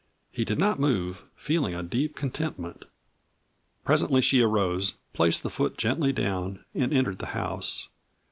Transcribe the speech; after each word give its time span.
He 0.31 0.45
did 0.45 0.57
not 0.57 0.79
move, 0.79 1.25
feeling 1.35 1.75
a 1.75 1.83
deep 1.83 2.15
contentment. 2.15 2.85
Presently 3.85 4.19
she 4.19 4.41
arose, 4.41 4.95
placed 5.13 5.43
the 5.43 5.49
foot 5.51 5.77
gently 5.77 6.11
down, 6.11 6.65
and 6.73 6.91
entered 6.91 7.19
the 7.19 7.27
house. 7.37 7.87